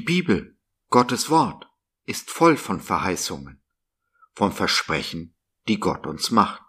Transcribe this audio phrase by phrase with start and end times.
[0.00, 0.56] Die Bibel,
[0.88, 1.68] Gottes Wort,
[2.06, 3.62] ist voll von Verheißungen,
[4.32, 5.36] von Versprechen,
[5.68, 6.62] die Gott uns macht.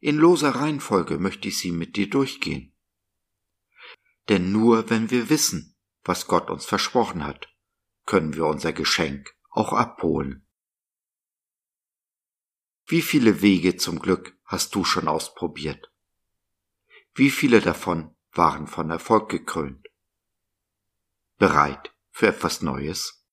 [0.00, 2.74] In loser Reihenfolge möchte ich sie mit dir durchgehen.
[4.30, 7.54] Denn nur wenn wir wissen, was Gott uns versprochen hat,
[8.06, 10.46] können wir unser Geschenk auch abholen.
[12.86, 15.92] Wie viele Wege zum Glück hast du schon ausprobiert?
[17.14, 19.83] Wie viele davon waren von Erfolg gekrönt?
[21.36, 23.26] Bereit für etwas Neues?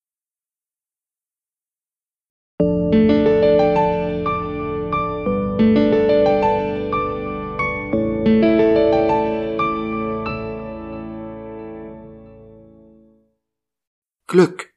[14.25, 14.73] Glück.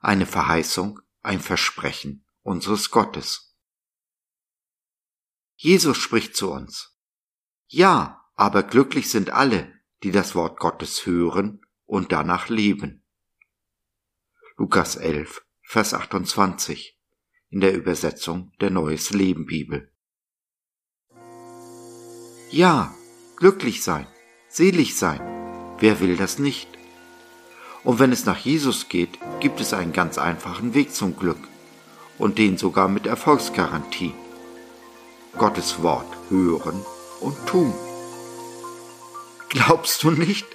[0.00, 3.54] Eine Verheißung, ein Versprechen unseres Gottes.
[5.56, 6.98] Jesus spricht zu uns.
[7.66, 9.70] Ja, aber glücklich sind alle,
[10.02, 13.04] die das Wort Gottes hören und danach leben.
[14.56, 16.98] Lukas 11, Vers 28
[17.50, 19.92] in der Übersetzung der Neues Leben Bibel.
[22.50, 22.94] Ja,
[23.36, 24.06] glücklich sein,
[24.48, 25.20] selig sein,
[25.78, 26.68] wer will das nicht?
[27.84, 31.48] Und wenn es nach Jesus geht, gibt es einen ganz einfachen Weg zum Glück
[32.18, 34.14] und den sogar mit Erfolgsgarantie.
[35.36, 36.84] Gottes Wort hören
[37.20, 37.74] und tun.
[39.48, 40.46] Glaubst du nicht?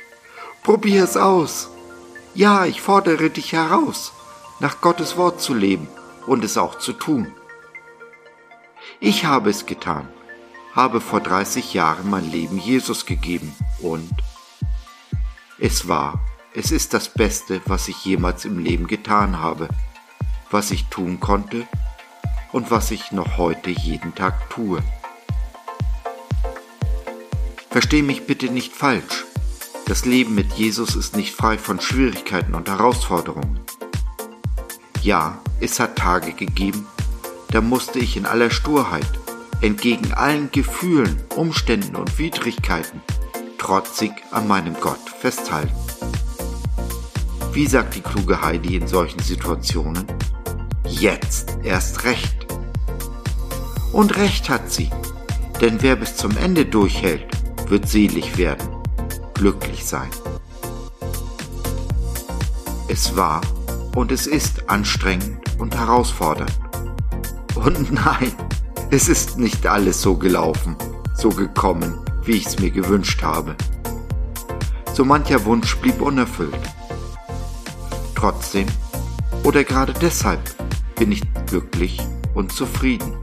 [0.63, 1.69] Probier es aus.
[2.35, 4.13] Ja, ich fordere dich heraus,
[4.59, 5.87] nach Gottes Wort zu leben
[6.27, 7.33] und es auch zu tun.
[8.99, 10.07] Ich habe es getan,
[10.73, 14.11] habe vor 30 Jahren mein Leben Jesus gegeben und
[15.57, 16.19] es war
[16.55, 19.69] es ist das Beste, was ich jemals im Leben getan habe,
[20.49, 21.67] was ich tun konnte
[22.51, 24.81] und was ich noch heute jeden Tag tue.
[27.69, 29.25] Versteh mich bitte nicht falsch.
[29.89, 33.59] Das Leben mit Jesus ist nicht frei von Schwierigkeiten und Herausforderungen.
[35.01, 36.85] Ja, es hat Tage gegeben,
[37.49, 39.09] da musste ich in aller Sturheit,
[39.61, 43.01] entgegen allen Gefühlen, Umständen und Widrigkeiten,
[43.57, 45.73] trotzig an meinem Gott festhalten.
[47.53, 50.05] Wie sagt die kluge Heidi in solchen Situationen?
[50.87, 52.45] Jetzt erst recht.
[53.91, 54.91] Und recht hat sie,
[55.61, 57.25] denn wer bis zum Ende durchhält,
[57.67, 58.68] wird selig werden,
[59.39, 60.09] glücklich sein.
[62.89, 63.39] Es war
[63.95, 66.51] und es ist anstrengend und herausfordernd.
[67.55, 68.33] Und nein,
[68.91, 70.75] es ist nicht alles so gelaufen,
[71.15, 71.95] so gekommen,
[72.25, 73.55] wie ich es mir gewünscht habe.
[74.93, 76.59] So mancher Wunsch blieb unerfüllt
[78.15, 78.67] Trotzdem
[79.45, 80.41] oder gerade deshalb
[80.97, 81.97] bin ich glücklich
[82.33, 83.13] und zufrieden.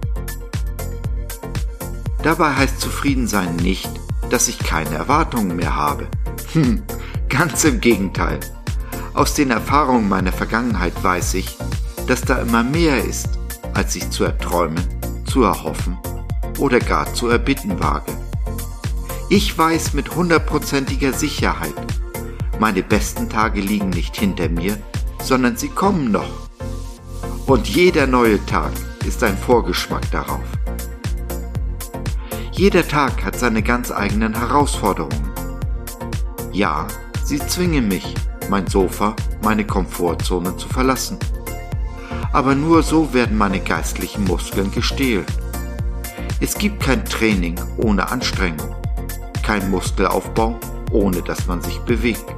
[2.23, 3.91] Dabei heißt zufrieden sein nicht,
[4.31, 6.09] dass ich keine Erwartungen mehr habe.
[6.53, 6.83] Hm,
[7.29, 8.41] ganz im Gegenteil.
[9.15, 11.57] Aus den Erfahrungen meiner Vergangenheit weiß ich,
[12.07, 13.29] dass da immer mehr ist,
[13.75, 14.83] als ich zu erträumen,
[15.25, 15.99] zu erhoffen
[16.59, 18.13] oder gar zu erbitten wage.
[19.29, 21.75] Ich weiß mit hundertprozentiger Sicherheit,
[22.59, 24.79] meine besten Tage liegen nicht hinter mir,
[25.23, 26.49] sondern sie kommen noch.
[27.47, 28.73] Und jeder neue Tag
[29.07, 30.56] ist ein Vorgeschmack darauf.
[32.57, 35.31] Jeder Tag hat seine ganz eigenen Herausforderungen.
[36.53, 36.87] Ja,
[37.23, 38.15] sie zwingen mich,
[38.49, 41.19] mein Sofa, meine Komfortzone zu verlassen.
[42.33, 45.27] Aber nur so werden meine geistlichen Muskeln gestählt.
[46.41, 48.75] Es gibt kein Training ohne Anstrengung,
[49.43, 50.59] kein Muskelaufbau,
[50.91, 52.37] ohne dass man sich bewegt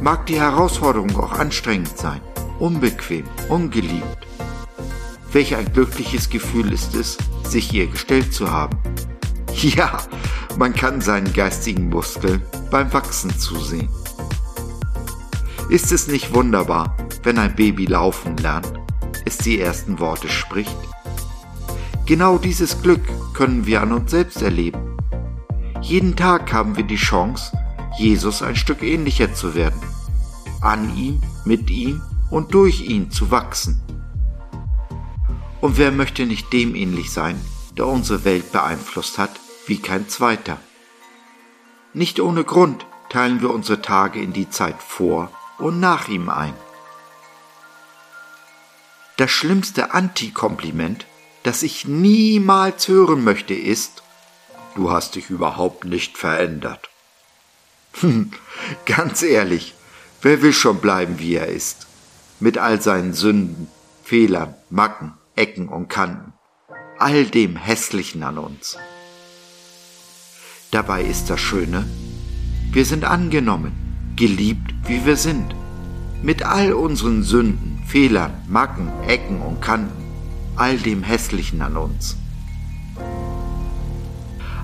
[0.00, 2.20] mag die Herausforderung auch anstrengend sein,
[2.58, 4.26] unbequem, ungeliebt.
[5.32, 8.78] Welch ein glückliches Gefühl ist es, sich ihr gestellt zu haben.
[9.52, 9.98] Ja,
[10.56, 13.88] man kann seinen geistigen Muskeln beim Wachsen zusehen.
[15.68, 18.72] Ist es nicht wunderbar, wenn ein Baby laufen lernt,
[19.24, 20.76] es die ersten Worte spricht?
[22.06, 23.02] Genau dieses Glück
[23.34, 24.96] können wir an uns selbst erleben.
[25.80, 27.56] Jeden Tag haben wir die Chance,
[27.98, 29.80] Jesus ein Stück ähnlicher zu werden,
[30.60, 32.00] an ihm, mit ihm
[32.30, 33.80] und durch ihn zu wachsen.
[35.60, 37.40] Und wer möchte nicht dem ähnlich sein,
[37.76, 40.58] der unsere Welt beeinflusst hat, wie kein zweiter?
[41.92, 46.54] Nicht ohne Grund teilen wir unsere Tage in die Zeit vor und nach ihm ein.
[49.16, 51.04] Das schlimmste Antikompliment,
[51.42, 54.02] das ich niemals hören möchte, ist,
[54.76, 56.88] du hast dich überhaupt nicht verändert.
[58.86, 59.74] Ganz ehrlich,
[60.22, 61.86] wer will schon bleiben, wie er ist?
[62.38, 63.68] Mit all seinen Sünden,
[64.04, 66.34] Fehlern, Macken, Ecken und Kanten,
[66.98, 68.76] all dem Hässlichen an uns.
[70.70, 71.86] Dabei ist das Schöne,
[72.72, 73.72] wir sind angenommen,
[74.16, 75.54] geliebt, wie wir sind.
[76.22, 80.04] Mit all unseren Sünden, Fehlern, Macken, Ecken und Kanten,
[80.56, 82.18] all dem Hässlichen an uns.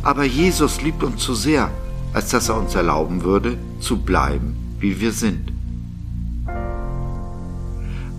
[0.02, 1.70] Aber Jesus liebt uns zu sehr,
[2.12, 5.55] als dass er uns erlauben würde, zu bleiben, wie wir sind.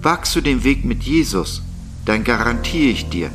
[0.01, 1.61] Wagst du den Weg mit Jesus,
[2.07, 3.29] dann garantiere ich dir,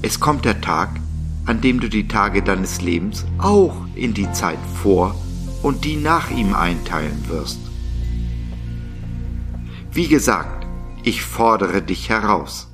[0.00, 0.98] es kommt der Tag,
[1.44, 5.14] an dem du die Tage deines Lebens auch in die Zeit vor
[5.62, 7.60] und die nach ihm einteilen wirst.
[9.92, 10.66] Wie gesagt,
[11.02, 12.70] ich fordere dich heraus.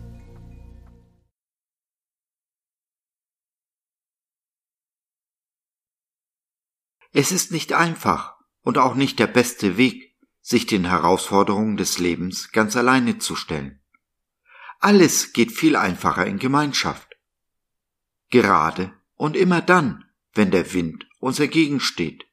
[7.12, 12.52] Es ist nicht einfach und auch nicht der beste Weg, sich den Herausforderungen des Lebens
[12.52, 13.79] ganz alleine zu stellen.
[14.80, 17.16] Alles geht viel einfacher in Gemeinschaft.
[18.30, 22.24] Gerade und immer dann, wenn der Wind uns entgegensteht.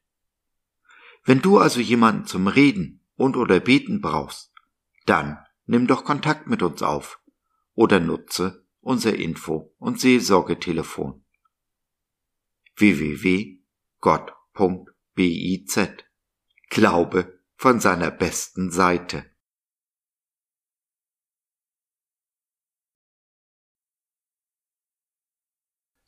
[1.24, 4.50] Wenn du also jemanden zum Reden und oder Beten brauchst,
[5.04, 7.20] dann nimm doch Kontakt mit uns auf
[7.74, 11.22] oder nutze unser Info- und Seelsorgetelefon
[12.76, 13.58] www.gott.biz
[16.70, 19.26] Glaube von seiner besten Seite.